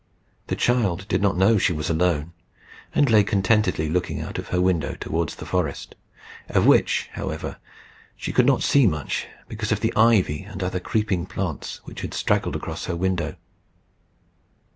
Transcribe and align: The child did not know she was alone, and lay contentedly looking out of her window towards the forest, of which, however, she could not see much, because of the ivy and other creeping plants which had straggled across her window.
The 0.47 0.55
child 0.55 1.07
did 1.07 1.21
not 1.21 1.37
know 1.37 1.59
she 1.59 1.73
was 1.73 1.87
alone, 1.91 2.33
and 2.95 3.07
lay 3.07 3.23
contentedly 3.23 3.87
looking 3.87 4.19
out 4.19 4.39
of 4.39 4.47
her 4.47 4.59
window 4.59 4.95
towards 4.99 5.35
the 5.35 5.45
forest, 5.45 5.93
of 6.49 6.65
which, 6.65 7.07
however, 7.11 7.57
she 8.15 8.33
could 8.33 8.47
not 8.47 8.63
see 8.63 8.87
much, 8.87 9.27
because 9.47 9.71
of 9.71 9.81
the 9.81 9.93
ivy 9.95 10.41
and 10.41 10.63
other 10.63 10.79
creeping 10.79 11.27
plants 11.27 11.81
which 11.83 12.01
had 12.01 12.15
straggled 12.15 12.55
across 12.55 12.85
her 12.85 12.95
window. 12.95 13.35